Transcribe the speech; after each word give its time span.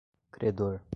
credor 0.39 0.81